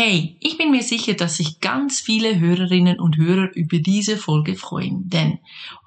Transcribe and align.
Hey, 0.00 0.36
ich 0.38 0.56
bin 0.56 0.70
mir 0.70 0.84
sicher, 0.84 1.14
dass 1.14 1.38
sich 1.38 1.58
ganz 1.58 1.98
viele 1.98 2.38
Hörerinnen 2.38 3.00
und 3.00 3.16
Hörer 3.16 3.50
über 3.56 3.80
diese 3.80 4.16
Folge 4.16 4.54
freuen, 4.54 5.08
denn 5.08 5.40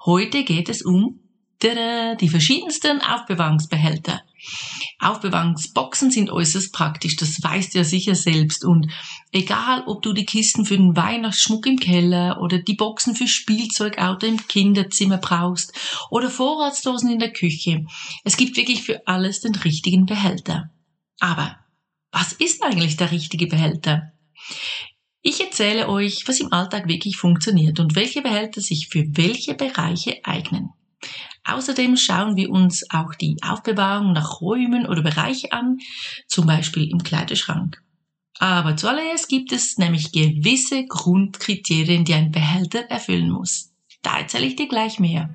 heute 0.04 0.44
geht 0.44 0.68
es 0.68 0.82
um 0.82 1.20
die 1.62 2.28
verschiedensten 2.28 3.00
Aufbewahrungsbehälter. 3.00 4.20
Aufbewahrungsboxen 4.98 6.10
sind 6.10 6.28
äußerst 6.28 6.74
praktisch, 6.74 7.16
das 7.16 7.42
weißt 7.42 7.72
du 7.72 7.78
ja 7.78 7.84
sicher 7.84 8.14
selbst. 8.14 8.66
Und 8.66 8.88
egal, 9.30 9.82
ob 9.86 10.02
du 10.02 10.12
die 10.12 10.26
Kisten 10.26 10.66
für 10.66 10.76
den 10.76 10.94
Weihnachtsschmuck 10.94 11.66
im 11.66 11.78
Keller 11.78 12.38
oder 12.42 12.58
die 12.58 12.74
Boxen 12.74 13.16
für 13.16 13.28
Spielzeugauto 13.28 14.26
im 14.26 14.46
Kinderzimmer 14.46 15.16
brauchst 15.16 15.72
oder 16.10 16.28
Vorratsdosen 16.28 17.10
in 17.10 17.18
der 17.18 17.32
Küche, 17.32 17.86
es 18.24 18.36
gibt 18.36 18.58
wirklich 18.58 18.82
für 18.82 19.06
alles 19.06 19.40
den 19.40 19.54
richtigen 19.54 20.04
Behälter. 20.04 20.68
Aber 21.18 21.61
was 22.12 22.32
ist 22.34 22.62
eigentlich 22.62 22.96
der 22.96 23.10
richtige 23.10 23.46
Behälter? 23.46 24.12
Ich 25.22 25.40
erzähle 25.40 25.88
euch, 25.88 26.24
was 26.26 26.40
im 26.40 26.52
Alltag 26.52 26.88
wirklich 26.88 27.16
funktioniert 27.16 27.80
und 27.80 27.94
welche 27.96 28.22
Behälter 28.22 28.60
sich 28.60 28.88
für 28.90 29.04
welche 29.16 29.54
Bereiche 29.54 30.18
eignen. 30.24 30.70
Außerdem 31.44 31.96
schauen 31.96 32.36
wir 32.36 32.50
uns 32.50 32.84
auch 32.90 33.14
die 33.14 33.36
Aufbewahrung 33.42 34.12
nach 34.12 34.40
Räumen 34.40 34.86
oder 34.86 35.02
Bereiche 35.02 35.52
an, 35.52 35.78
zum 36.28 36.46
Beispiel 36.46 36.88
im 36.90 37.02
Kleiderschrank. 37.02 37.82
Aber 38.38 38.76
zuallererst 38.76 39.28
gibt 39.28 39.52
es 39.52 39.78
nämlich 39.78 40.12
gewisse 40.12 40.86
Grundkriterien, 40.86 42.04
die 42.04 42.14
ein 42.14 42.30
Behälter 42.30 42.80
erfüllen 42.90 43.30
muss. 43.30 43.72
Da 44.02 44.18
erzähle 44.18 44.46
ich 44.46 44.56
dir 44.56 44.68
gleich 44.68 44.98
mehr. 44.98 45.34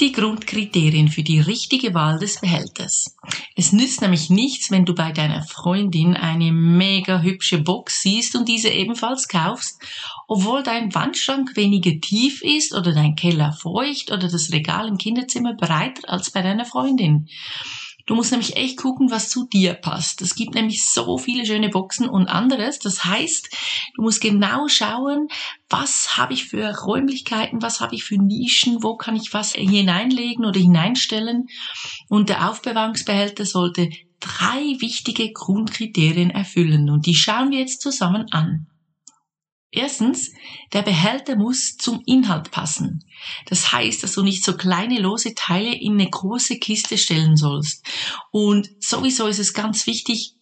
Die 0.00 0.12
Grundkriterien 0.12 1.08
für 1.08 1.22
die 1.22 1.40
richtige 1.40 1.94
Wahl 1.94 2.18
des 2.18 2.40
Behälters. 2.40 3.16
Es 3.56 3.72
nützt 3.72 4.00
nämlich 4.00 4.30
nichts, 4.30 4.70
wenn 4.70 4.84
du 4.84 4.94
bei 4.94 5.12
deiner 5.12 5.42
Freundin 5.42 6.14
eine 6.14 6.52
mega 6.52 7.20
hübsche 7.20 7.58
Box 7.58 8.02
siehst 8.02 8.36
und 8.36 8.48
diese 8.48 8.68
ebenfalls 8.68 9.28
kaufst, 9.28 9.80
obwohl 10.28 10.62
dein 10.62 10.94
Wandschrank 10.94 11.56
weniger 11.56 12.00
tief 12.00 12.42
ist 12.42 12.74
oder 12.74 12.92
dein 12.92 13.16
Keller 13.16 13.52
feucht 13.52 14.10
oder 14.10 14.28
das 14.28 14.52
Regal 14.52 14.88
im 14.88 14.98
Kinderzimmer 14.98 15.54
breiter 15.54 16.08
als 16.08 16.30
bei 16.30 16.42
deiner 16.42 16.64
Freundin. 16.64 17.28
Du 18.08 18.14
musst 18.14 18.30
nämlich 18.30 18.56
echt 18.56 18.78
gucken, 18.78 19.10
was 19.10 19.28
zu 19.28 19.46
dir 19.46 19.74
passt. 19.74 20.22
Es 20.22 20.34
gibt 20.34 20.54
nämlich 20.54 20.82
so 20.82 21.18
viele 21.18 21.44
schöne 21.44 21.68
Boxen 21.68 22.08
und 22.08 22.26
anderes. 22.26 22.78
Das 22.78 23.04
heißt, 23.04 23.50
du 23.96 24.02
musst 24.02 24.22
genau 24.22 24.66
schauen, 24.66 25.28
was 25.68 26.16
habe 26.16 26.32
ich 26.32 26.46
für 26.46 26.74
Räumlichkeiten, 26.74 27.60
was 27.60 27.82
habe 27.82 27.94
ich 27.94 28.04
für 28.04 28.16
Nischen, 28.16 28.82
wo 28.82 28.96
kann 28.96 29.14
ich 29.14 29.34
was 29.34 29.52
hineinlegen 29.52 30.46
oder 30.46 30.58
hineinstellen. 30.58 31.48
Und 32.08 32.30
der 32.30 32.48
Aufbewahrungsbehälter 32.48 33.44
sollte 33.44 33.90
drei 34.20 34.76
wichtige 34.80 35.30
Grundkriterien 35.30 36.30
erfüllen. 36.30 36.88
Und 36.88 37.04
die 37.04 37.14
schauen 37.14 37.50
wir 37.50 37.58
jetzt 37.58 37.82
zusammen 37.82 38.24
an. 38.30 38.67
Erstens, 39.70 40.32
der 40.72 40.82
Behälter 40.82 41.36
muss 41.36 41.76
zum 41.76 42.02
Inhalt 42.06 42.50
passen. 42.50 43.04
Das 43.46 43.70
heißt, 43.72 44.02
dass 44.02 44.14
du 44.14 44.22
nicht 44.22 44.42
so 44.42 44.56
kleine 44.56 44.98
lose 44.98 45.34
Teile 45.34 45.74
in 45.74 45.94
eine 45.94 46.08
große 46.08 46.58
Kiste 46.58 46.96
stellen 46.96 47.36
sollst. 47.36 47.84
Und 48.30 48.70
sowieso 48.80 49.26
ist 49.26 49.38
es 49.38 49.52
ganz 49.52 49.86
wichtig, 49.86 50.34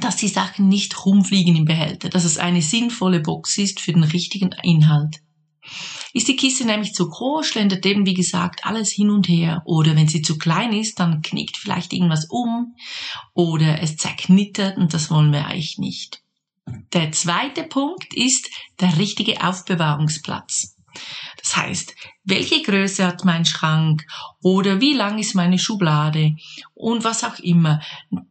dass 0.00 0.16
die 0.16 0.28
Sachen 0.28 0.68
nicht 0.68 1.04
rumfliegen 1.04 1.54
im 1.56 1.64
Behälter, 1.66 2.08
dass 2.08 2.24
es 2.24 2.38
eine 2.38 2.62
sinnvolle 2.62 3.20
Box 3.20 3.58
ist 3.58 3.80
für 3.80 3.92
den 3.92 4.04
richtigen 4.04 4.54
Inhalt. 4.62 5.20
Ist 6.14 6.28
die 6.28 6.36
Kiste 6.36 6.64
nämlich 6.64 6.94
zu 6.94 7.08
groß, 7.08 7.46
schlendert 7.46 7.84
eben 7.84 8.06
wie 8.06 8.14
gesagt 8.14 8.64
alles 8.64 8.90
hin 8.90 9.10
und 9.10 9.28
her. 9.28 9.62
Oder 9.66 9.96
wenn 9.96 10.08
sie 10.08 10.22
zu 10.22 10.38
klein 10.38 10.72
ist, 10.72 10.98
dann 10.98 11.20
knickt 11.22 11.58
vielleicht 11.58 11.92
irgendwas 11.92 12.26
um 12.30 12.74
oder 13.34 13.82
es 13.82 13.96
zerknittert 13.96 14.78
und 14.78 14.94
das 14.94 15.10
wollen 15.10 15.32
wir 15.32 15.46
eigentlich 15.46 15.78
nicht. 15.78 16.22
Der 16.92 17.12
zweite 17.12 17.64
Punkt 17.64 18.14
ist 18.14 18.50
der 18.80 18.98
richtige 18.98 19.44
Aufbewahrungsplatz. 19.44 20.76
Das 21.40 21.56
heißt, 21.56 21.94
welche 22.24 22.62
Größe 22.62 23.06
hat 23.06 23.24
mein 23.24 23.44
Schrank 23.44 24.04
oder 24.42 24.80
wie 24.80 24.94
lang 24.94 25.18
ist 25.18 25.34
meine 25.34 25.58
Schublade 25.58 26.36
und 26.74 27.04
was 27.04 27.22
auch 27.22 27.38
immer. 27.38 27.80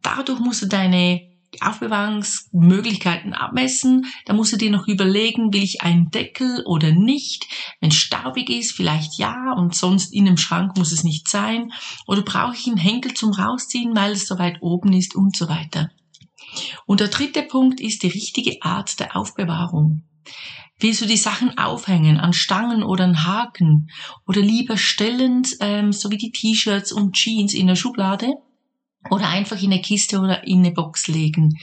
Dadurch 0.02 0.40
musst 0.40 0.62
du 0.62 0.66
deine 0.66 1.22
Aufbewahrungsmöglichkeiten 1.60 3.32
abmessen. 3.32 4.06
Da 4.26 4.34
musst 4.34 4.52
du 4.52 4.56
dir 4.56 4.70
noch 4.70 4.88
überlegen, 4.88 5.52
will 5.52 5.62
ich 5.62 5.82
einen 5.82 6.10
Deckel 6.10 6.62
oder 6.66 6.92
nicht. 6.92 7.46
Wenn 7.80 7.92
staubig 7.92 8.50
ist, 8.50 8.72
vielleicht 8.72 9.18
ja 9.18 9.54
und 9.56 9.74
sonst 9.74 10.12
in 10.12 10.26
einem 10.26 10.36
Schrank 10.36 10.76
muss 10.76 10.92
es 10.92 11.04
nicht 11.04 11.28
sein. 11.28 11.72
Oder 12.06 12.22
brauche 12.22 12.54
ich 12.54 12.66
einen 12.66 12.76
Henkel 12.76 13.14
zum 13.14 13.32
Rausziehen, 13.32 13.96
weil 13.96 14.12
es 14.12 14.26
so 14.26 14.38
weit 14.38 14.58
oben 14.60 14.92
ist 14.92 15.14
und 15.14 15.36
so 15.36 15.48
weiter. 15.48 15.90
Und 16.86 17.00
der 17.00 17.08
dritte 17.08 17.42
Punkt 17.42 17.80
ist 17.80 18.02
die 18.02 18.08
richtige 18.08 18.62
Art 18.62 19.00
der 19.00 19.16
Aufbewahrung. 19.16 20.02
Willst 20.78 21.00
du 21.00 21.06
die 21.06 21.16
Sachen 21.16 21.56
aufhängen 21.56 22.18
an 22.18 22.34
Stangen 22.34 22.82
oder 22.82 23.04
an 23.04 23.24
Haken 23.24 23.90
oder 24.26 24.42
lieber 24.42 24.76
stellend, 24.76 25.56
ähm, 25.60 25.92
so 25.92 26.10
wie 26.10 26.18
die 26.18 26.32
T-Shirts 26.32 26.92
und 26.92 27.14
Jeans 27.14 27.54
in 27.54 27.66
der 27.66 27.76
Schublade? 27.76 28.34
Oder 29.08 29.28
einfach 29.28 29.62
in 29.62 29.72
eine 29.72 29.80
Kiste 29.80 30.18
oder 30.18 30.44
in 30.44 30.58
eine 30.58 30.72
Box 30.72 31.06
legen. 31.06 31.56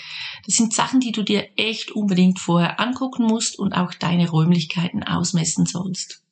Das 0.46 0.56
sind 0.56 0.74
Sachen, 0.74 1.02
die 1.02 1.12
du 1.12 1.24
dir 1.24 1.50
echt 1.58 1.92
unbedingt 1.92 2.40
vorher 2.40 2.80
angucken 2.80 3.26
musst 3.26 3.60
und 3.60 3.74
auch 3.74 3.94
deine 3.94 4.30
Räumlichkeiten 4.30 5.04
ausmessen 5.04 5.66
sollst. 5.66 6.24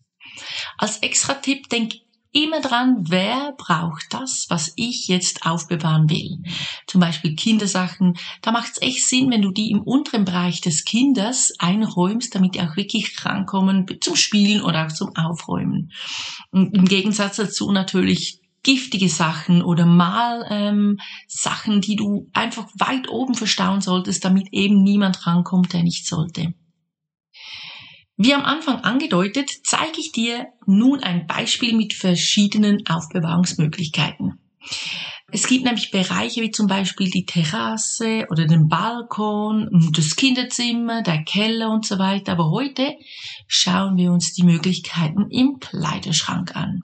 Als 0.78 1.00
extra 1.00 1.34
Tipp 1.34 1.68
denk 1.70 1.96
immer 2.32 2.62
dran, 2.62 3.06
wer 3.10 3.54
braucht 3.58 4.14
das, 4.14 4.46
was 4.50 4.74
ich 4.76 5.08
jetzt 5.08 5.46
aufbewahren 5.46 6.10
will. 6.10 6.40
Zum 6.88 7.02
Beispiel 7.02 7.36
Kindersachen. 7.36 8.18
Da 8.42 8.52
macht 8.52 8.72
es 8.74 8.82
echt 8.82 9.08
Sinn, 9.08 9.30
wenn 9.32 9.42
du 9.42 9.52
die 9.52 9.72
im 9.72 9.82
unteren 9.82 10.26
Bereich 10.26 10.62
des 10.62 10.86
Kindes 10.86 11.54
einräumst, 11.60 12.34
damit 12.34 12.56
die 12.56 12.62
auch 12.62 12.76
wirklich 12.76 13.26
rankommen 13.26 13.86
zum 14.00 14.16
Spielen 14.16 14.62
oder 14.62 14.86
auch 14.86 14.92
zum 14.92 15.16
Aufräumen. 15.16 15.92
Und 16.52 16.76
im 16.76 16.86
Gegensatz 16.86 17.36
dazu 17.36 17.72
natürlich 17.72 18.40
giftige 18.64 19.10
Sachen 19.10 19.64
oder 19.64 19.86
mal 19.86 20.46
ähm, 20.50 21.00
Sachen, 21.28 21.82
die 21.82 21.96
du 21.96 22.30
einfach 22.34 22.68
weit 22.78 23.10
oben 23.10 23.34
verstauen 23.34 23.82
solltest, 23.82 24.24
damit 24.24 24.50
eben 24.52 24.84
niemand 24.84 25.26
rankommt, 25.26 25.74
der 25.74 25.84
nicht 25.84 26.08
sollte. 26.08 26.54
Wie 28.24 28.36
am 28.36 28.46
Anfang 28.46 28.82
angedeutet, 28.82 29.50
zeige 29.64 30.00
ich 30.00 30.12
dir 30.12 30.46
nun 30.68 31.02
ein 31.02 31.26
Beispiel 31.26 31.76
mit 31.76 31.94
verschiedenen 31.94 32.86
Aufbewahrungsmöglichkeiten. 32.86 34.38
Es 35.32 35.48
gibt 35.48 35.66
nämlich 35.66 35.90
Bereiche 35.90 36.42
wie 36.42 36.52
zum 36.52 36.68
Beispiel 36.68 37.10
die 37.10 37.26
Terrasse 37.26 38.28
oder 38.30 38.46
den 38.46 38.68
Balkon, 38.68 39.92
das 39.96 40.16
Kinderzimmer, 40.16 41.02
der 41.02 41.24
Keller 41.24 41.72
und 41.72 41.84
so 41.84 41.98
weiter. 41.98 42.34
Aber 42.34 42.52
heute 42.52 42.94
schauen 43.48 43.98
wir 43.98 44.12
uns 44.12 44.34
die 44.34 44.44
Möglichkeiten 44.44 45.32
im 45.32 45.58
Kleiderschrank 45.60 46.56
an. 46.56 46.84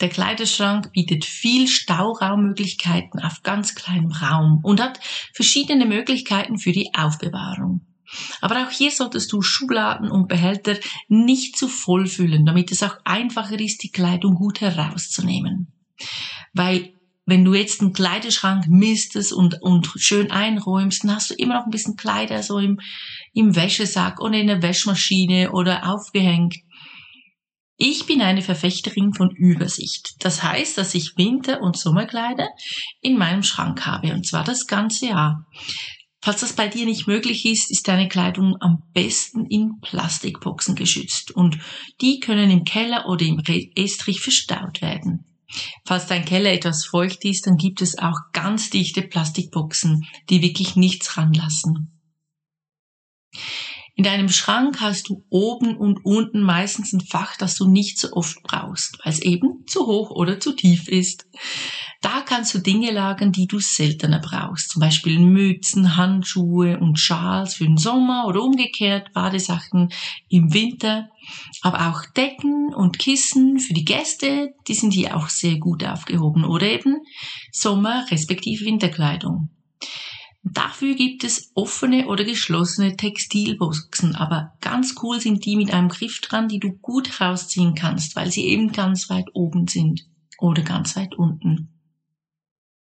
Der 0.00 0.08
Kleiderschrank 0.08 0.92
bietet 0.92 1.24
viel 1.24 1.66
Stauraummöglichkeiten 1.66 3.18
auf 3.18 3.42
ganz 3.42 3.74
kleinem 3.74 4.12
Raum 4.12 4.60
und 4.62 4.80
hat 4.80 5.00
verschiedene 5.34 5.84
Möglichkeiten 5.84 6.58
für 6.58 6.70
die 6.70 6.90
Aufbewahrung. 6.96 7.89
Aber 8.40 8.64
auch 8.64 8.70
hier 8.70 8.90
solltest 8.90 9.32
du 9.32 9.42
Schubladen 9.42 10.10
und 10.10 10.28
Behälter 10.28 10.76
nicht 11.08 11.56
zu 11.56 11.68
voll 11.68 12.06
füllen, 12.06 12.44
damit 12.44 12.72
es 12.72 12.82
auch 12.82 12.96
einfacher 13.04 13.58
ist, 13.58 13.82
die 13.82 13.90
Kleidung 13.90 14.34
gut 14.34 14.60
herauszunehmen. 14.60 15.72
Weil 16.52 16.94
wenn 17.26 17.44
du 17.44 17.54
jetzt 17.54 17.80
einen 17.80 17.92
Kleiderschrank 17.92 18.66
mistest 18.68 19.32
und, 19.32 19.62
und 19.62 19.88
schön 19.96 20.30
einräumst, 20.30 21.04
dann 21.04 21.14
hast 21.14 21.30
du 21.30 21.34
immer 21.34 21.54
noch 21.54 21.64
ein 21.64 21.70
bisschen 21.70 21.96
Kleider 21.96 22.42
so 22.42 22.58
im, 22.58 22.80
im 23.32 23.54
Wäschesack 23.54 24.20
oder 24.20 24.34
in 24.34 24.48
der 24.48 24.62
Wäschmaschine 24.62 25.52
oder 25.52 25.88
aufgehängt. 25.88 26.56
Ich 27.76 28.04
bin 28.04 28.20
eine 28.20 28.42
Verfechterin 28.42 29.14
von 29.14 29.30
Übersicht. 29.30 30.16
Das 30.18 30.42
heißt, 30.42 30.76
dass 30.76 30.94
ich 30.94 31.16
Winter- 31.16 31.62
und 31.62 31.78
Sommerkleider 31.78 32.48
in 33.00 33.16
meinem 33.16 33.42
Schrank 33.42 33.86
habe, 33.86 34.12
und 34.12 34.26
zwar 34.26 34.44
das 34.44 34.66
ganze 34.66 35.06
Jahr. 35.06 35.46
Falls 36.22 36.40
das 36.40 36.52
bei 36.52 36.68
dir 36.68 36.84
nicht 36.84 37.06
möglich 37.06 37.46
ist, 37.46 37.70
ist 37.70 37.88
deine 37.88 38.08
Kleidung 38.08 38.56
am 38.60 38.82
besten 38.92 39.46
in 39.46 39.80
Plastikboxen 39.80 40.74
geschützt 40.74 41.30
und 41.30 41.58
die 42.02 42.20
können 42.20 42.50
im 42.50 42.64
Keller 42.64 43.06
oder 43.08 43.24
im 43.24 43.42
Estrich 43.74 44.20
verstaut 44.20 44.82
werden. 44.82 45.24
Falls 45.84 46.06
dein 46.06 46.24
Keller 46.24 46.52
etwas 46.52 46.84
feucht 46.84 47.24
ist, 47.24 47.46
dann 47.46 47.56
gibt 47.56 47.80
es 47.80 47.98
auch 47.98 48.18
ganz 48.32 48.70
dichte 48.70 49.02
Plastikboxen, 49.02 50.06
die 50.28 50.42
wirklich 50.42 50.76
nichts 50.76 51.16
ranlassen. 51.16 52.00
In 53.96 54.04
deinem 54.04 54.28
Schrank 54.28 54.80
hast 54.80 55.08
du 55.08 55.24
oben 55.28 55.76
und 55.76 56.04
unten 56.04 56.42
meistens 56.42 56.92
ein 56.92 57.00
Fach, 57.00 57.36
das 57.36 57.56
du 57.56 57.68
nicht 57.68 57.98
so 57.98 58.12
oft 58.12 58.42
brauchst, 58.42 58.98
weil 59.04 59.12
es 59.12 59.20
eben 59.20 59.64
zu 59.66 59.86
hoch 59.86 60.10
oder 60.10 60.40
zu 60.40 60.52
tief 60.52 60.88
ist. 60.88 61.26
Da 62.00 62.22
kannst 62.22 62.54
du 62.54 62.60
Dinge 62.60 62.92
lagern, 62.92 63.30
die 63.30 63.46
du 63.46 63.58
seltener 63.58 64.20
brauchst. 64.20 64.70
Zum 64.70 64.80
Beispiel 64.80 65.18
Mützen, 65.18 65.96
Handschuhe 65.96 66.78
und 66.78 66.98
Schals 66.98 67.54
für 67.54 67.64
den 67.64 67.76
Sommer 67.76 68.26
oder 68.26 68.42
umgekehrt 68.42 69.12
Badesachen 69.12 69.92
im 70.30 70.54
Winter. 70.54 71.10
Aber 71.60 71.90
auch 71.90 72.06
Decken 72.16 72.72
und 72.74 72.98
Kissen 72.98 73.58
für 73.58 73.74
die 73.74 73.84
Gäste, 73.84 74.54
die 74.66 74.74
sind 74.74 74.92
hier 74.92 75.14
auch 75.14 75.28
sehr 75.28 75.58
gut 75.58 75.84
aufgehoben. 75.84 76.44
Oder 76.44 76.68
eben 76.68 76.96
Sommer- 77.52 78.06
respektive 78.10 78.64
Winterkleidung. 78.64 79.50
Dafür 80.42 80.94
gibt 80.94 81.22
es 81.22 81.52
offene 81.54 82.06
oder 82.06 82.24
geschlossene 82.24 82.96
Textilboxen, 82.96 84.14
aber 84.14 84.56
ganz 84.60 84.94
cool 85.02 85.20
sind 85.20 85.44
die 85.44 85.56
mit 85.56 85.72
einem 85.72 85.88
Griff 85.88 86.20
dran, 86.20 86.48
die 86.48 86.58
du 86.58 86.72
gut 86.72 87.20
rausziehen 87.20 87.74
kannst, 87.74 88.16
weil 88.16 88.30
sie 88.30 88.46
eben 88.46 88.72
ganz 88.72 89.10
weit 89.10 89.26
oben 89.34 89.68
sind 89.68 90.06
oder 90.38 90.62
ganz 90.62 90.96
weit 90.96 91.14
unten. 91.14 91.68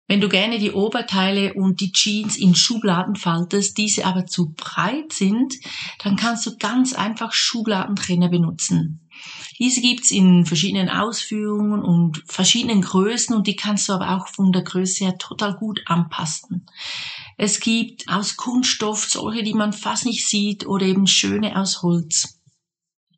Wenn 0.09 0.21
du 0.21 0.29
gerne 0.29 0.59
die 0.59 0.73
Oberteile 0.73 1.55
und 1.55 1.81
die 1.81 1.93
Jeans 1.93 2.37
in 2.37 2.55
Schubladen 2.55 3.17
faltest, 3.17 3.79
diese 3.79 4.05
aber 4.07 4.27
zu 4.27 4.53
breit 4.55 5.13
sind, 5.13 5.55
dann 6.03 6.17
kannst 6.17 6.47
du 6.47 6.57
ganz 6.57 6.95
einfach 6.95 7.33
Schubladentrenner 7.33 8.29
benutzen. 8.29 9.02
Diese 9.63 9.81
gibt's 9.81 10.11
in 10.11 10.45
verschiedenen 10.45 10.89
Ausführungen 10.89 11.85
und 11.85 12.25
verschiedenen 12.27 12.83
Größen 12.83 13.37
und 13.37 13.47
die 13.47 13.55
kannst 13.55 13.89
du 13.89 13.93
aber 13.93 14.17
auch 14.17 14.27
von 14.27 14.51
der 14.51 14.63
Größe 14.63 15.05
her 15.05 15.19
total 15.19 15.55
gut 15.55 15.83
anpassen. 15.87 16.67
Es 17.39 17.61
gibt 17.61 18.09
aus 18.09 18.37
Kunststoff 18.37 19.05
solche, 19.09 19.45
die 19.45 19.55
man 19.55 19.73
fast 19.73 20.05
nicht 20.05 20.27
sieht 20.27 20.67
oder 20.67 20.85
eben 20.85 21.07
schöne 21.07 21.55
aus 21.55 21.81
Holz. 21.81 22.41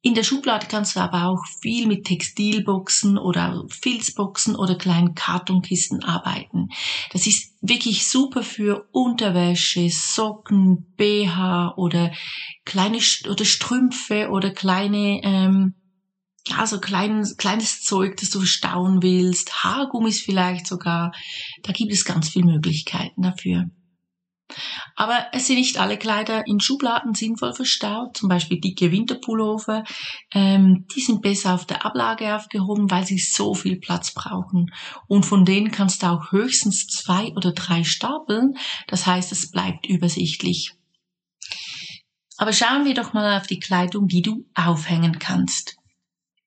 In 0.02 0.12
der 0.12 0.23
Schublade 0.23 0.67
kannst 0.69 0.96
du 0.96 1.00
aber 1.00 1.29
auch 1.29 1.43
viel 1.62 1.87
mit 1.87 2.05
Textilboxen 2.05 3.17
oder 3.17 3.64
Filzboxen 3.70 4.55
oder 4.55 4.75
kleinen 4.75 5.14
Kartonkisten 5.14 6.05
arbeiten. 6.05 6.69
Das 7.14 7.26
ist 7.26 7.55
wirklich 7.62 8.06
super 8.06 8.43
für 8.43 8.87
Unterwäsche, 8.93 9.88
Socken, 9.88 10.93
BH 10.99 11.73
oder 11.79 12.12
kleine 12.67 12.99
oder 13.31 13.46
Strümpfe 13.46 14.29
oder 14.29 14.50
kleine 14.50 15.23
ähm, 15.25 15.75
ja, 16.46 16.67
so 16.67 16.79
klein, 16.79 17.26
kleines 17.38 17.82
Zeug, 17.82 18.17
das 18.19 18.31
du 18.31 18.38
verstauen 18.38 19.02
willst, 19.02 19.64
Haargummis 19.64 20.20
vielleicht 20.20 20.67
sogar. 20.67 21.12
Da 21.62 21.73
gibt 21.73 21.93
es 21.93 22.05
ganz 22.05 22.29
viele 22.29 22.46
Möglichkeiten 22.46 23.23
dafür. 23.23 23.70
Aber 24.94 25.26
es 25.32 25.46
sind 25.46 25.56
nicht 25.56 25.79
alle 25.79 25.96
Kleider 25.96 26.46
in 26.46 26.61
Schubladen 26.61 27.14
sinnvoll 27.14 27.55
verstaut, 27.55 28.17
zum 28.17 28.29
Beispiel 28.29 28.61
dicke 28.61 28.93
Winterpullover. 28.93 29.85
Ähm, 30.32 30.87
die 30.94 31.00
sind 31.00 31.23
besser 31.23 31.55
auf 31.55 31.67
der 31.67 31.85
Ablage 31.85 32.37
aufgehoben, 32.37 32.91
weil 32.91 33.06
sie 33.06 33.19
so 33.19 33.55
viel 33.55 33.81
Platz 33.81 34.12
brauchen. 34.12 34.70
Und 35.08 35.25
von 35.25 35.44
denen 35.44 35.70
kannst 35.70 36.02
du 36.02 36.06
auch 36.08 36.31
höchstens 36.31 36.87
zwei 36.87 37.32
oder 37.35 37.52
drei 37.52 37.85
stapeln. 37.85 38.55
Das 38.87 39.06
heißt, 39.06 39.32
es 39.32 39.50
bleibt 39.50 39.87
übersichtlich. 39.87 40.73
Aber 42.37 42.52
schauen 42.52 42.85
wir 42.85 42.94
doch 42.94 43.12
mal 43.14 43.38
auf 43.38 43.46
die 43.46 43.61
Kleidung, 43.61 44.08
die 44.08 44.23
du 44.23 44.44
aufhängen 44.55 45.19
kannst. 45.19 45.76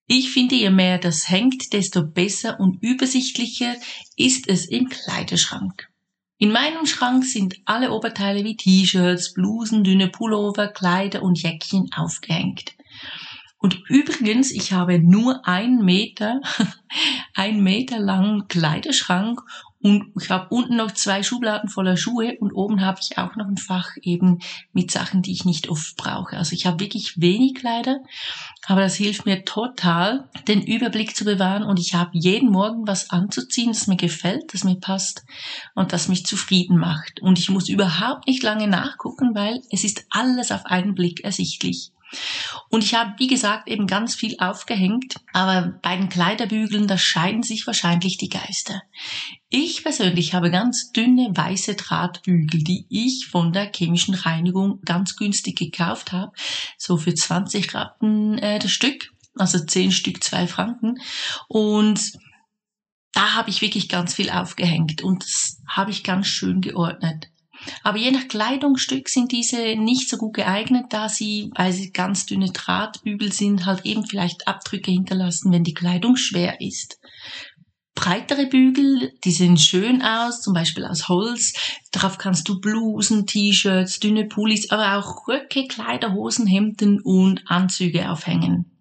Ich 0.10 0.32
finde, 0.32 0.56
je 0.56 0.70
mehr 0.70 0.98
das 0.98 1.30
hängt, 1.30 1.74
desto 1.74 2.08
besser 2.08 2.62
und 2.62 2.82
übersichtlicher 2.82 3.76
ist 4.16 4.48
es 4.48 4.66
im 4.66 4.88
Kleiderschrank. 4.88 5.90
In 6.38 6.52
meinem 6.52 6.86
Schrank 6.86 7.26
sind 7.26 7.56
alle 7.66 7.92
Oberteile 7.92 8.44
wie 8.46 8.56
T-Shirts, 8.56 9.34
Blusen, 9.34 9.84
dünne 9.84 10.08
Pullover, 10.08 10.70
Kleider 10.70 11.24
und 11.24 11.42
Jäckchen 11.42 11.90
aufgehängt. 11.94 12.74
Und 13.58 13.82
übrigens, 13.90 14.52
ich 14.52 14.72
habe 14.72 15.00
nur 15.00 15.46
ein 15.46 15.80
Meter, 15.80 16.40
ein 17.34 17.62
Meter 17.62 18.00
langen 18.00 18.48
Kleiderschrank 18.48 19.42
und 19.88 20.22
ich 20.22 20.30
habe 20.30 20.54
unten 20.54 20.76
noch 20.76 20.92
zwei 20.92 21.24
Schubladen 21.24 21.70
voller 21.70 21.98
Schuhe 21.98 22.38
und 22.40 22.52
oben 22.52 22.82
habe 22.82 23.00
ich 23.02 23.18
auch 23.18 23.36
noch 23.36 23.48
ein 23.48 23.58
Fach 23.58 23.92
eben 24.02 24.40
mit 24.74 24.92
Sachen, 24.92 25.22
die 25.22 25.32
ich 25.32 25.46
nicht 25.46 25.70
oft 25.70 25.96
brauche. 25.96 26.38
Also 26.38 26.54
ich 26.54 26.66
habe 26.66 26.80
wirklich 26.80 27.20
wenig 27.20 27.56
Kleider, 27.56 28.00
aber 28.66 28.82
das 28.82 28.96
hilft 28.96 29.26
mir 29.26 29.46
total, 29.46 30.30
den 30.48 30.62
Überblick 30.62 31.16
zu 31.16 31.26
bewahren 31.26 31.64
und 31.64 31.80
ich 31.80 31.94
habe 31.94 32.12
jeden 32.14 32.52
Morgen 32.52 32.88
was 32.88 33.10
anzuziehen, 33.10 33.70
das 33.70 33.88
mir 33.88 33.98
gefällt, 33.98 34.54
das 34.54 34.64
mir 34.64 34.80
passt 34.80 35.26
und 35.76 35.94
das 35.94 36.08
mich 36.08 36.26
zufrieden 36.26 36.78
macht. 36.78 37.22
Und 37.22 37.40
ich 37.40 37.50
muss 37.50 37.70
überhaupt 37.70 38.28
nicht 38.28 38.44
lange 38.44 38.68
nachgucken, 38.68 39.36
weil 39.36 39.62
es 39.72 39.84
ist 39.84 40.06
alles 40.10 40.52
auf 40.52 40.66
einen 40.66 40.96
Blick 40.96 41.24
ersichtlich. 41.24 41.92
Und 42.70 42.84
ich 42.84 42.96
habe, 42.96 43.14
wie 43.18 43.28
gesagt, 43.28 43.68
eben 43.68 43.88
ganz 43.88 44.16
viel 44.16 44.36
aufgehängt, 44.40 45.16
aber 45.34 45.80
bei 45.82 45.96
den 45.96 46.10
Kleiderbügeln, 46.10 46.88
da 46.88 46.98
scheiden 46.98 47.44
sich 47.44 47.68
wahrscheinlich 47.68 48.18
die 48.18 48.30
Geister. 48.30 48.82
Ich 49.50 49.84
persönlich 49.84 50.34
habe 50.34 50.52
ganz 50.52 50.92
dünne 50.92 51.30
weiße 51.32 51.76
Drahtbügel, 51.76 52.64
die 52.64 52.86
ich 52.90 53.28
von 53.28 53.54
der 53.54 53.72
chemischen 53.74 54.14
Reinigung 54.14 54.82
ganz 54.84 55.16
günstig 55.16 55.58
gekauft 55.58 56.12
habe, 56.12 56.34
so 56.78 56.98
für 56.98 57.14
20 57.14 57.74
Rappen 57.74 58.38
äh, 58.38 58.60
das 58.60 58.72
Stück, 58.72 59.14
also 59.36 59.64
10 59.64 59.92
Stück, 59.92 60.24
2 60.24 60.48
Franken. 60.48 61.00
Und 61.48 62.14
da 63.14 63.34
habe 63.34 63.50
ich 63.50 63.62
wirklich 63.62 63.90
ganz 63.90 64.14
viel 64.14 64.30
aufgehängt 64.30 65.02
und 65.02 65.24
das 65.24 65.62
habe 65.68 65.92
ich 65.92 66.04
ganz 66.04 66.28
schön 66.28 66.62
geordnet. 66.62 67.28
Aber 67.84 67.98
je 67.98 68.12
nach 68.12 68.28
Kleidungsstück 68.28 69.10
sind 69.10 69.32
diese 69.32 69.76
nicht 69.76 70.10
so 70.10 70.18
gut 70.18 70.36
geeignet, 70.36 70.86
da 70.90 71.10
sie, 71.10 71.52
weil 71.56 71.74
sie 71.74 71.92
ganz 71.92 72.26
dünne 72.26 72.52
Drahtbügel 72.52 73.32
sind, 73.32 73.66
halt 73.66 73.86
eben 73.86 74.06
vielleicht 74.06 74.48
Abdrücke 74.48 74.92
hinterlassen, 74.92 75.52
wenn 75.52 75.64
die 75.64 75.74
Kleidung 75.74 76.16
schwer 76.16 76.62
ist. 76.62 77.00
Breitere 77.96 78.46
Bügel, 78.46 79.12
die 79.24 79.32
sehen 79.32 79.58
schön 79.58 80.04
aus, 80.04 80.42
zum 80.42 80.54
Beispiel 80.54 80.86
aus 80.86 81.08
Holz. 81.10 81.54
Darauf 81.92 82.20
kannst 82.20 82.48
du 82.48 82.60
Blusen, 82.60 83.26
T-Shirts, 83.26 84.00
dünne 84.00 84.26
Pullis, 84.26 84.70
aber 84.70 84.98
auch 84.98 85.28
Röcke, 85.28 85.66
Kleider, 85.68 86.14
Hosen, 86.14 86.46
Hemden 86.46 87.02
und 87.02 87.42
Anzüge 87.48 88.12
aufhängen. 88.12 88.78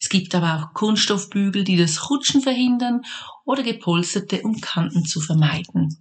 Es 0.00 0.08
gibt 0.08 0.34
aber 0.34 0.56
auch 0.56 0.74
Kunststoffbügel, 0.74 1.62
die 1.62 1.76
das 1.76 2.10
Rutschen 2.10 2.40
verhindern 2.40 3.02
oder 3.44 3.62
gepolsterte, 3.62 4.42
um 4.42 4.60
Kanten 4.60 5.04
zu 5.04 5.20
vermeiden. 5.20 5.96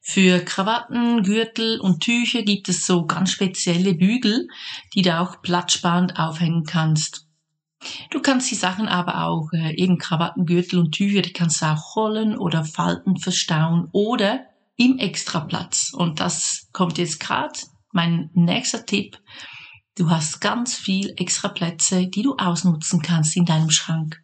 Für 0.00 0.40
Krawatten, 0.40 1.22
Gürtel 1.22 1.80
und 1.80 2.00
Tücher 2.00 2.42
gibt 2.42 2.68
es 2.68 2.86
so 2.86 3.06
ganz 3.06 3.30
spezielle 3.30 3.94
Bügel, 3.94 4.48
die 4.94 5.02
du 5.02 5.18
auch 5.18 5.42
platzsparend 5.42 6.18
aufhängen 6.18 6.64
kannst. 6.64 7.26
Du 8.10 8.20
kannst 8.20 8.50
die 8.50 8.56
Sachen 8.56 8.88
aber 8.88 9.24
auch, 9.24 9.50
äh, 9.52 9.74
eben 9.76 9.98
Krawatten, 9.98 10.44
Gürtel 10.44 10.78
und 10.78 10.92
Tücher, 10.92 11.22
die 11.22 11.32
kannst 11.32 11.62
du 11.62 11.66
auch 11.66 11.96
rollen 11.96 12.36
oder 12.36 12.64
falten, 12.64 13.16
verstauen 13.16 13.88
oder 13.92 14.46
im 14.76 14.98
Extraplatz. 14.98 15.92
Und 15.94 16.20
das 16.20 16.68
kommt 16.72 16.98
jetzt 16.98 17.20
gerade 17.20 17.58
mein 17.92 18.30
nächster 18.34 18.84
Tipp. 18.84 19.18
Du 19.96 20.10
hast 20.10 20.40
ganz 20.40 20.74
viel 20.74 21.12
Extraplätze, 21.16 22.06
die 22.06 22.22
du 22.22 22.36
ausnutzen 22.36 23.02
kannst 23.02 23.36
in 23.36 23.44
deinem 23.44 23.70
Schrank. 23.70 24.22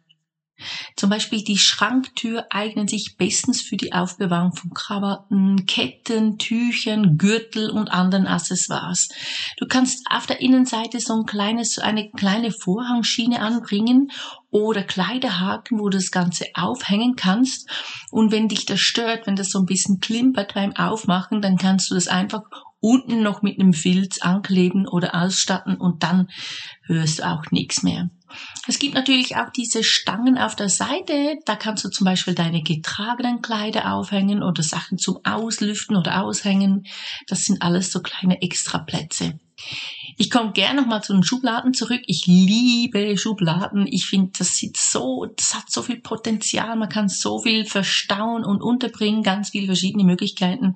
Zum 0.95 1.09
Beispiel 1.09 1.43
die 1.43 1.57
Schranktür 1.57 2.47
eignen 2.49 2.87
sich 2.87 3.17
bestens 3.17 3.61
für 3.61 3.77
die 3.77 3.93
Aufbewahrung 3.93 4.53
von 4.53 4.73
Krawatten, 4.73 5.65
Ketten, 5.65 6.37
Tüchern, 6.37 7.17
Gürtel 7.17 7.69
und 7.69 7.89
anderen 7.89 8.27
Accessoires. 8.27 9.09
Du 9.57 9.67
kannst 9.67 10.05
auf 10.09 10.25
der 10.25 10.41
Innenseite 10.41 10.99
so 10.99 11.13
ein 11.13 11.25
kleines, 11.25 11.73
so 11.75 11.81
eine 11.81 12.09
kleine 12.09 12.51
Vorhangschiene 12.51 13.39
anbringen 13.39 14.11
oder 14.49 14.83
Kleiderhaken, 14.83 15.79
wo 15.79 15.89
du 15.89 15.97
das 15.97 16.11
Ganze 16.11 16.45
aufhängen 16.53 17.15
kannst. 17.15 17.69
Und 18.11 18.31
wenn 18.31 18.47
dich 18.47 18.65
das 18.65 18.79
stört, 18.79 19.27
wenn 19.27 19.35
das 19.35 19.51
so 19.51 19.59
ein 19.59 19.65
bisschen 19.65 19.99
klimpert 19.99 20.55
beim 20.55 20.75
Aufmachen, 20.75 21.41
dann 21.41 21.57
kannst 21.57 21.91
du 21.91 21.95
das 21.95 22.07
einfach 22.07 22.43
unten 22.79 23.21
noch 23.21 23.41
mit 23.41 23.59
einem 23.59 23.73
Filz 23.73 24.21
ankleben 24.21 24.87
oder 24.87 25.15
ausstatten 25.15 25.75
und 25.75 26.03
dann 26.03 26.29
hörst 26.83 27.19
du 27.19 27.27
auch 27.27 27.45
nichts 27.51 27.83
mehr. 27.83 28.09
Es 28.67 28.79
gibt 28.79 28.93
natürlich 28.93 29.37
auch 29.37 29.49
diese 29.49 29.83
Stangen 29.83 30.37
auf 30.37 30.55
der 30.55 30.69
Seite. 30.69 31.37
Da 31.45 31.55
kannst 31.55 31.85
du 31.85 31.89
zum 31.89 32.05
Beispiel 32.05 32.35
deine 32.35 32.61
getragenen 32.61 33.41
Kleider 33.41 33.93
aufhängen 33.93 34.43
oder 34.43 34.63
Sachen 34.63 34.97
zum 34.97 35.19
Auslüften 35.23 35.95
oder 35.95 36.23
Aushängen. 36.23 36.85
Das 37.27 37.45
sind 37.45 37.61
alles 37.61 37.91
so 37.91 38.01
kleine 38.01 38.41
Extraplätze. 38.41 39.39
Ich 40.17 40.29
komme 40.29 40.51
gerne 40.51 40.81
nochmal 40.81 41.03
zu 41.03 41.13
den 41.13 41.23
Schubladen 41.23 41.73
zurück. 41.73 42.01
Ich 42.05 42.25
liebe 42.27 43.17
Schubladen. 43.17 43.87
Ich 43.87 44.05
finde, 44.05 44.31
das 44.37 44.55
sieht 44.55 44.77
so, 44.77 45.25
das 45.35 45.55
hat 45.55 45.71
so 45.71 45.81
viel 45.81 46.01
Potenzial. 46.01 46.75
Man 46.75 46.89
kann 46.89 47.07
so 47.07 47.39
viel 47.39 47.65
verstauen 47.65 48.43
und 48.43 48.61
unterbringen, 48.61 49.23
ganz 49.23 49.51
viele 49.51 49.67
verschiedene 49.67 50.03
Möglichkeiten. 50.03 50.75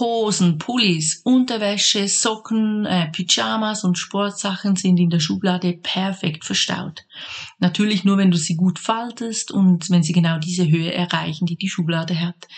Hosen, 0.00 0.56
Pullis, 0.56 1.20
Unterwäsche, 1.22 2.08
Socken, 2.08 2.86
äh, 2.86 3.10
Pyjamas 3.10 3.84
und 3.84 3.98
Sportsachen 3.98 4.74
sind 4.74 4.98
in 4.98 5.10
der 5.10 5.20
Schublade 5.20 5.74
perfekt 5.74 6.44
verstaut. 6.44 7.04
Natürlich 7.58 8.02
nur, 8.02 8.16
wenn 8.16 8.30
du 8.30 8.38
sie 8.38 8.56
gut 8.56 8.78
faltest 8.78 9.50
und 9.50 9.90
wenn 9.90 10.02
sie 10.02 10.14
genau 10.14 10.38
diese 10.38 10.68
Höhe 10.68 10.92
erreichen, 10.92 11.44
die 11.44 11.56
die 11.56 11.68
Schublade 11.68 12.18
hat. 12.20 12.48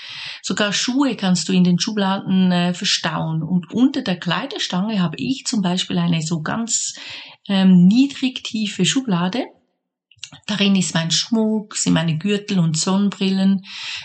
Sogar 0.43 0.73
Schuhe 0.73 1.17
kannst 1.17 1.49
du 1.49 1.53
in 1.53 1.65
den 1.65 1.81
Schubladen 1.81 2.53
äh, 2.53 2.73
verstauen. 2.73 3.43
Und 3.43 3.73
unter 3.73 4.03
der 4.03 4.19
Kleiderstange 4.19 5.01
habe 5.01 5.17
ich 5.19 5.45
zum 5.45 5.61
Beispiel 5.61 5.99
eine 5.99 6.23
so 6.23 6.41
ganz 6.41 6.95
ähm, 7.49 7.87
niedrig 7.87 8.45
tiefe 8.45 8.85
Schublade 8.85 9.45
Darin 10.47 10.77
ist 10.77 10.95
mein 10.95 11.11
Schmuck, 11.11 11.77
sind 11.77 11.95
meine 11.95 12.19
Gürtel 12.19 12.59
und 12.59 12.77
Sonnenbrillen. 12.77 13.63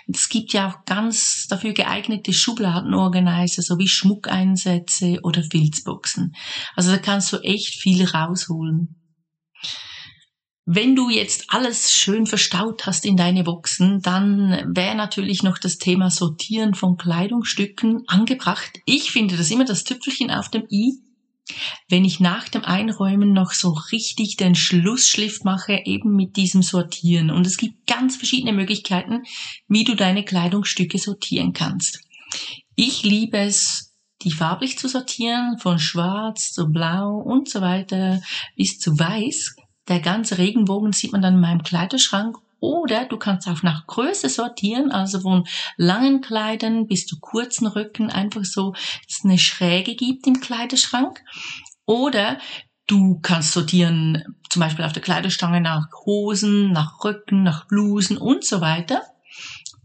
Es 0.07 0.29
gibt 0.29 0.53
ja 0.53 0.69
auch 0.69 0.85
ganz 0.85 1.47
dafür 1.47 1.73
geeignete 1.73 2.33
Schubladenorganizer, 2.33 3.61
so 3.61 3.77
wie 3.77 3.87
Schmuckeinsätze 3.87 5.19
oder 5.23 5.43
Filzboxen. 5.43 6.33
Also 6.75 6.91
da 6.91 6.97
kannst 6.97 7.33
du 7.33 7.37
echt 7.37 7.81
viel 7.81 8.05
rausholen. 8.05 8.95
Wenn 10.71 10.95
du 10.95 11.09
jetzt 11.09 11.45
alles 11.47 11.91
schön 11.91 12.27
verstaut 12.27 12.85
hast 12.85 13.03
in 13.03 13.17
deine 13.17 13.43
Boxen, 13.43 14.01
dann 14.01 14.75
wäre 14.75 14.93
natürlich 14.93 15.41
noch 15.41 15.57
das 15.57 15.77
Thema 15.77 16.11
Sortieren 16.11 16.75
von 16.75 16.95
Kleidungsstücken 16.95 18.03
angebracht. 18.05 18.77
Ich 18.85 19.11
finde 19.11 19.35
das 19.35 19.49
immer 19.49 19.65
das 19.65 19.83
Tüpfelchen 19.83 20.29
auf 20.29 20.49
dem 20.49 20.67
i 20.69 21.08
wenn 21.87 22.05
ich 22.05 22.19
nach 22.19 22.49
dem 22.49 22.63
Einräumen 22.63 23.33
noch 23.33 23.51
so 23.51 23.69
richtig 23.91 24.37
den 24.37 24.55
Schlussschliff 24.55 25.43
mache, 25.43 25.81
eben 25.85 26.15
mit 26.15 26.35
diesem 26.35 26.61
Sortieren. 26.61 27.31
Und 27.31 27.47
es 27.47 27.57
gibt 27.57 27.87
ganz 27.87 28.15
verschiedene 28.15 28.53
Möglichkeiten, 28.53 29.23
wie 29.67 29.83
du 29.83 29.95
deine 29.95 30.23
Kleidungsstücke 30.23 30.97
sortieren 30.97 31.53
kannst. 31.53 32.01
Ich 32.75 33.03
liebe 33.03 33.37
es, 33.37 33.93
die 34.21 34.31
farblich 34.31 34.77
zu 34.77 34.87
sortieren, 34.87 35.57
von 35.59 35.79
schwarz 35.79 36.51
zu 36.51 36.67
blau 36.67 37.17
und 37.17 37.49
so 37.49 37.61
weiter 37.61 38.21
bis 38.55 38.79
zu 38.79 38.97
weiß. 38.97 39.55
Der 39.87 39.99
ganze 39.99 40.37
Regenbogen 40.37 40.91
sieht 40.91 41.11
man 41.11 41.21
dann 41.21 41.35
in 41.35 41.41
meinem 41.41 41.63
Kleiderschrank 41.63 42.37
oder 42.59 43.05
du 43.05 43.17
kannst 43.17 43.47
auch 43.47 43.63
nach 43.63 43.87
Größe 43.87 44.29
sortieren, 44.29 44.91
also 44.91 45.21
von 45.21 45.45
langen 45.77 46.21
Kleidern 46.21 46.87
bis 46.87 47.05
zu 47.05 47.19
kurzen 47.19 47.67
Rücken, 47.67 48.09
einfach 48.09 48.43
so, 48.43 48.71
dass 48.71 49.19
es 49.19 49.25
eine 49.25 49.37
Schräge 49.37 49.95
gibt 49.95 50.27
im 50.27 50.39
Kleiderschrank. 50.39 51.23
Oder 51.85 52.39
du 52.87 53.19
kannst 53.21 53.53
sortieren, 53.53 54.23
zum 54.49 54.59
Beispiel 54.61 54.85
auf 54.85 54.93
der 54.93 55.01
Kleiderstange 55.01 55.61
nach 55.61 55.87
Hosen, 56.05 56.71
nach 56.71 57.03
Rücken, 57.03 57.43
nach 57.43 57.67
Blusen 57.67 58.17
und 58.17 58.43
so 58.43 58.61
weiter. 58.61 59.01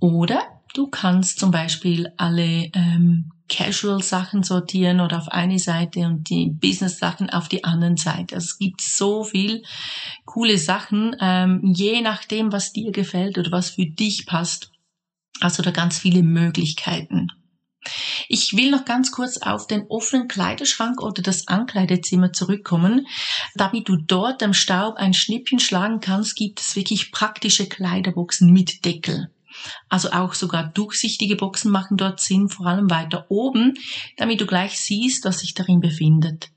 Oder 0.01 0.41
du 0.75 0.89
kannst 0.89 1.39
zum 1.39 1.51
Beispiel 1.51 2.13
alle 2.17 2.71
ähm, 2.75 3.31
Casual-Sachen 3.49 4.43
sortieren 4.43 5.01
oder 5.01 5.19
auf 5.19 5.29
eine 5.29 5.59
Seite 5.59 6.01
und 6.01 6.29
die 6.31 6.51
Business-Sachen 6.51 7.31
auf 7.31 7.49
die 7.49 7.65
anderen 7.65 7.97
Seite. 7.97 8.37
Also 8.37 8.47
es 8.47 8.59
gibt 8.59 8.81
so 8.81 9.25
viel 9.25 9.63
coole 10.25 10.59
Sachen, 10.59 11.15
ähm, 11.21 11.61
je 11.63 12.01
nachdem, 12.01 12.53
was 12.53 12.73
dir 12.73 12.91
gefällt 12.91 13.39
oder 13.39 13.53
was 13.53 13.71
für 13.71 13.87
dich 13.87 14.27
passt. 14.27 14.71
Also 15.41 15.63
da 15.63 15.71
ganz 15.71 15.99
viele 15.99 16.23
Möglichkeiten. 16.23 17.29
Ich 18.29 18.57
will 18.57 18.71
noch 18.71 18.87
ganz 18.87 19.13
kurz 19.13 19.39
auf 19.39 19.67
den 19.67 19.85
offenen 19.89 20.29
Kleiderschrank 20.29 21.03
oder 21.03 21.21
das 21.21 21.49
Ankleidezimmer 21.49 22.33
zurückkommen. 22.33 23.07
Damit 23.55 23.89
du 23.89 23.97
dort 23.97 24.43
am 24.43 24.55
Staub 24.55 24.97
ein 24.97 25.13
Schnippchen 25.13 25.59
schlagen 25.59 26.01
kannst, 26.01 26.37
gibt 26.37 26.61
es 26.61 26.77
wirklich 26.77 27.13
praktische 27.13 27.69
Kleiderboxen 27.69 28.51
mit 28.51 28.85
Deckel. 28.87 29.34
Also 29.89 30.11
auch 30.13 30.35
sogar 30.35 30.69
durchsichtige 30.73 31.37
Boxen 31.37 31.71
machen 31.71 31.97
dort 31.97 32.21
Sinn, 32.21 32.49
vor 32.49 32.67
allem 32.67 32.91
weiter 32.91 33.27
oben, 33.29 33.75
damit 34.17 34.41
du 34.41 34.47
gleich 34.47 34.81
siehst, 34.81 35.25
was 35.25 35.41
sich 35.41 35.55
darin 35.55 35.81
befindet. 35.81 36.51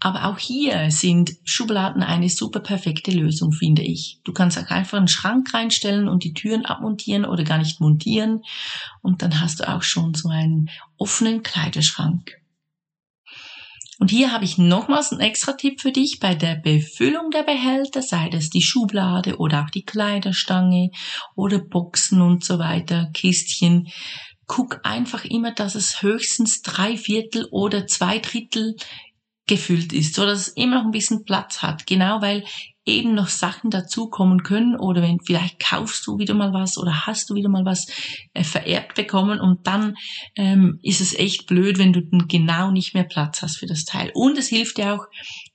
Aber 0.00 0.26
auch 0.26 0.38
hier 0.38 0.90
sind 0.90 1.32
Schubladen 1.44 2.02
eine 2.02 2.28
super 2.28 2.60
perfekte 2.60 3.10
Lösung, 3.10 3.52
finde 3.52 3.82
ich. 3.82 4.20
Du 4.24 4.32
kannst 4.32 4.58
auch 4.58 4.70
einfach 4.70 4.98
einen 4.98 5.08
Schrank 5.08 5.52
reinstellen 5.54 6.08
und 6.08 6.24
die 6.24 6.34
Türen 6.34 6.66
abmontieren 6.66 7.24
oder 7.24 7.44
gar 7.44 7.58
nicht 7.58 7.80
montieren 7.80 8.42
und 9.02 9.22
dann 9.22 9.40
hast 9.40 9.60
du 9.60 9.68
auch 9.68 9.82
schon 9.82 10.14
so 10.14 10.28
einen 10.28 10.70
offenen 10.98 11.42
Kleiderschrank. 11.42 12.38
Und 13.98 14.10
hier 14.10 14.32
habe 14.32 14.44
ich 14.44 14.58
nochmals 14.58 15.10
einen 15.10 15.20
extra 15.20 15.52
Tipp 15.52 15.80
für 15.80 15.90
dich 15.90 16.18
bei 16.20 16.34
der 16.34 16.54
Befüllung 16.54 17.30
der 17.30 17.42
Behälter, 17.42 18.00
sei 18.00 18.28
das 18.28 18.48
die 18.48 18.62
Schublade 18.62 19.38
oder 19.38 19.64
auch 19.64 19.70
die 19.70 19.84
Kleiderstange 19.84 20.90
oder 21.34 21.58
Boxen 21.58 22.22
und 22.22 22.44
so 22.44 22.58
weiter, 22.60 23.10
Kistchen. 23.12 23.88
Guck 24.46 24.80
einfach 24.84 25.24
immer, 25.24 25.52
dass 25.52 25.74
es 25.74 26.00
höchstens 26.00 26.62
drei 26.62 26.96
Viertel 26.96 27.48
oder 27.50 27.86
zwei 27.86 28.18
Drittel 28.20 28.76
gefüllt 29.48 29.92
ist, 29.92 30.14
so 30.14 30.24
dass 30.24 30.40
es 30.40 30.48
immer 30.48 30.76
noch 30.76 30.84
ein 30.84 30.92
bisschen 30.92 31.24
Platz 31.24 31.62
hat. 31.62 31.86
Genau 31.86 32.22
weil 32.22 32.44
eben 32.88 33.14
noch 33.14 33.28
Sachen 33.28 33.70
dazukommen 33.70 34.42
können 34.42 34.76
oder 34.76 35.02
wenn 35.02 35.20
vielleicht 35.20 35.60
kaufst 35.60 36.06
du 36.06 36.18
wieder 36.18 36.34
mal 36.34 36.52
was 36.52 36.78
oder 36.78 37.06
hast 37.06 37.30
du 37.30 37.34
wieder 37.34 37.48
mal 37.48 37.64
was 37.64 37.86
äh, 38.34 38.42
vererbt 38.42 38.94
bekommen 38.94 39.40
und 39.40 39.66
dann 39.66 39.94
ähm, 40.36 40.80
ist 40.82 41.00
es 41.00 41.14
echt 41.14 41.46
blöd, 41.46 41.78
wenn 41.78 41.92
du 41.92 42.02
dann 42.02 42.26
genau 42.26 42.70
nicht 42.70 42.94
mehr 42.94 43.04
Platz 43.04 43.42
hast 43.42 43.58
für 43.58 43.66
das 43.66 43.84
Teil. 43.84 44.10
Und 44.14 44.38
es 44.38 44.48
hilft 44.48 44.78
dir 44.78 44.94
auch, 44.94 45.06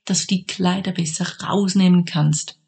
dass 0.04 0.26
du 0.26 0.36
die 0.36 0.44
Kleider 0.44 0.92
besser 0.92 1.26
rausnehmen 1.44 2.04
kannst. 2.04 2.58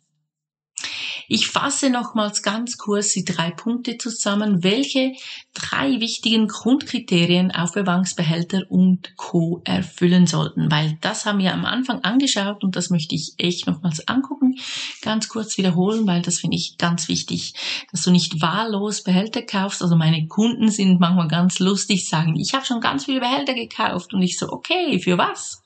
Ich 1.29 1.49
fasse 1.49 1.91
nochmals 1.91 2.43
ganz 2.43 2.79
kurz 2.79 3.13
die 3.13 3.25
drei 3.25 3.51
Punkte 3.51 3.99
zusammen, 3.99 4.63
welche 4.63 5.13
drei 5.55 6.01
wichtigen 6.01 6.47
Grundkriterien 6.47 7.51
Aufbewahrungsbehälter 7.51 8.63
und 8.69 9.17
Co. 9.17 9.61
erfüllen 9.65 10.27
sollten, 10.27 10.71
weil 10.71 10.99
das 11.01 11.27
haben 11.27 11.39
wir 11.39 11.53
am 11.53 11.65
Anfang 11.65 12.05
angeschaut 12.05 12.63
und 12.63 12.77
das 12.77 12.91
möchte 12.91 13.15
ich 13.15 13.35
echt 13.39 13.67
nochmals 13.67 14.07
angucken, 14.07 14.55
ganz 15.03 15.29
kurz 15.29 15.59
wiederholen, 15.59 16.07
weil 16.07 16.23
das 16.23 16.39
finde 16.39 16.57
ich 16.57 16.79
ganz 16.79 17.09
wichtig, 17.09 17.55
dass 17.91 18.03
du 18.03 18.11
nicht 18.13 18.41
wahllos 18.41 19.03
Behälter 19.03 19.43
kaufst. 19.43 19.83
Also 19.83 19.97
meine 19.97 20.27
Kunden 20.29 20.71
sind 20.71 21.01
manchmal 21.01 21.29
ganz 21.29 21.59
lustig, 21.59 22.09
sagen, 22.09 22.37
ich 22.39 22.55
habe 22.55 22.65
schon 22.65 22.81
ganz 22.81 23.07
viele 23.07 23.21
Behälter 23.21 23.55
gekauft 23.55 24.15
und 24.15 24.23
ich 24.23 24.39
so, 24.39 24.49
okay, 24.51 25.01
für 25.01 25.19
was? 25.19 25.63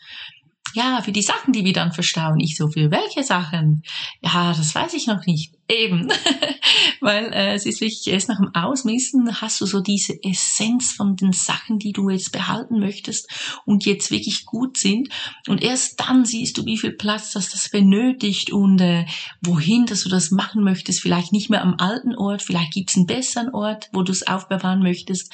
Ja, 0.75 1.01
für 1.03 1.13
die 1.13 1.23
Sachen, 1.23 1.53
die 1.53 1.65
wir 1.65 1.73
dann 1.73 1.93
verstauen. 1.93 2.41
Ich 2.41 2.57
so, 2.57 2.69
für 2.69 2.91
welche 2.91 3.25
Sachen? 3.25 3.83
Ja, 4.21 4.53
das 4.57 4.75
weiß 4.75 4.95
ich 4.95 5.07
noch 5.07 5.27
nicht. 5.27 5.55
Eben, 5.71 6.09
weil 7.01 7.33
äh, 7.33 7.55
es 7.55 7.65
ist 7.65 7.81
wirklich 7.81 8.09
erst 8.09 8.29
nach 8.29 8.39
dem 8.39 8.53
Ausmissen 8.55 9.41
hast 9.41 9.61
du 9.61 9.67
so 9.67 9.81
diese 9.81 10.21
Essenz 10.25 10.91
von 10.93 11.15
den 11.15 11.33
Sachen, 11.33 11.79
die 11.79 11.93
du 11.93 12.11
jetzt 12.11 12.33
behalten 12.33 12.81
möchtest 12.81 13.29
und 13.67 13.87
jetzt 13.87 14.11
wirklich 14.11 14.47
gut 14.47 14.77
sind. 14.77 15.11
Und 15.47 15.63
erst 15.63 16.01
dann 16.01 16.25
siehst 16.25 16.59
du, 16.59 16.65
wie 16.65 16.77
viel 16.77 16.91
Platz 16.93 17.33
das 17.33 17.51
das 17.51 17.69
benötigt 17.69 18.51
und 18.51 18.81
äh, 18.81 19.07
wohin, 19.43 19.87
dass 19.87 20.03
du 20.03 20.09
das 20.09 20.33
machen 20.33 20.65
möchtest. 20.65 21.01
Vielleicht 21.01 21.33
nicht 21.33 21.51
mehr 21.51 21.63
am 21.63 21.77
alten 21.79 22.17
Ort, 22.17 22.43
vielleicht 22.43 22.73
gibt's 22.73 22.97
einen 22.97 23.07
besseren 23.07 23.55
Ort, 23.55 23.91
wo 23.93 24.03
du 24.03 24.11
es 24.11 24.27
aufbewahren 24.27 24.83
möchtest. 24.83 25.33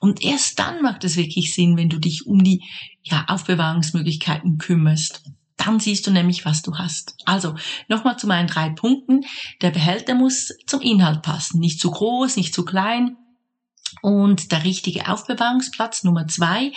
Und 0.00 0.22
erst 0.22 0.58
dann 0.58 0.82
macht 0.82 1.02
es 1.04 1.16
wirklich 1.16 1.54
Sinn, 1.54 1.78
wenn 1.78 1.88
du 1.88 1.98
dich 1.98 2.26
um 2.26 2.44
die 2.44 2.62
ja, 3.02 3.24
Aufbewahrungsmöglichkeiten 3.28 4.58
kümmerst. 4.58 5.22
Dann 5.58 5.80
siehst 5.80 6.06
du 6.06 6.10
nämlich, 6.10 6.44
was 6.44 6.62
du 6.62 6.76
hast. 6.76 7.14
Also 7.24 7.54
nochmal 7.88 8.16
zu 8.16 8.26
meinen 8.26 8.46
drei 8.46 8.70
Punkten. 8.70 9.24
Der 9.60 9.70
Behälter 9.70 10.14
muss 10.14 10.52
zum 10.66 10.80
Inhalt 10.80 11.22
passen. 11.22 11.58
Nicht 11.60 11.80
zu 11.80 11.90
groß, 11.90 12.36
nicht 12.36 12.54
zu 12.54 12.64
klein. 12.64 13.16
Und 14.02 14.52
der 14.52 14.64
richtige 14.64 15.08
Aufbewahrungsplatz 15.08 16.04
Nummer 16.04 16.28
zwei, 16.28 16.72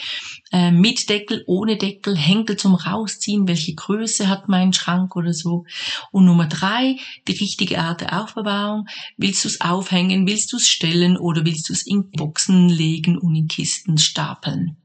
äh, 0.51 0.71
mit 0.71 1.09
Deckel, 1.09 1.43
ohne 1.45 1.77
Deckel, 1.77 2.17
Henkel 2.17 2.55
zum 2.55 2.73
Rausziehen, 2.73 3.47
welche 3.47 3.75
Größe 3.75 4.27
hat 4.27 4.47
mein 4.47 4.73
Schrank 4.73 5.15
oder 5.15 5.33
so. 5.33 5.65
Und 6.11 6.25
Nummer 6.25 6.47
drei, 6.47 6.97
die 7.27 7.33
richtige 7.33 7.79
Art 7.79 8.01
der 8.01 8.21
Aufbewahrung. 8.21 8.87
Willst 9.17 9.43
du 9.43 9.49
es 9.49 9.61
aufhängen, 9.61 10.25
willst 10.25 10.51
du 10.53 10.57
es 10.57 10.67
stellen 10.67 11.17
oder 11.17 11.45
willst 11.45 11.69
du 11.69 11.73
es 11.73 11.85
in 11.85 12.09
Boxen 12.09 12.69
legen 12.69 13.17
und 13.17 13.35
in 13.35 13.47
Kisten 13.47 13.97
stapeln? 13.97 14.77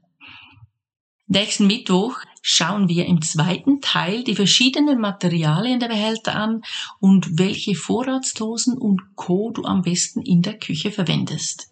Nächsten 1.27 1.67
Mittwoch 1.67 2.19
schauen 2.41 2.89
wir 2.89 3.05
im 3.05 3.21
zweiten 3.21 3.81
Teil 3.81 4.23
die 4.23 4.35
verschiedenen 4.35 4.99
Materialien 4.99 5.79
der 5.79 5.87
Behälter 5.87 6.35
an 6.35 6.61
und 6.99 7.39
welche 7.39 7.75
Vorratsdosen 7.75 8.77
und 8.77 9.01
Co. 9.15 9.51
du 9.51 9.63
am 9.63 9.81
besten 9.81 10.21
in 10.21 10.41
der 10.41 10.57
Küche 10.57 10.91
verwendest. 10.91 11.69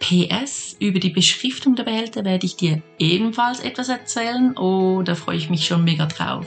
PS, 0.00 0.76
über 0.80 0.98
die 0.98 1.10
Beschriftung 1.10 1.76
der 1.76 1.84
Behälter 1.84 2.24
werde 2.24 2.44
ich 2.44 2.56
dir 2.56 2.82
ebenfalls 2.98 3.60
etwas 3.60 3.88
erzählen. 3.88 4.56
Oh, 4.58 5.02
da 5.02 5.14
freue 5.14 5.36
ich 5.36 5.48
mich 5.48 5.66
schon 5.66 5.84
mega 5.84 6.06
drauf. 6.06 6.46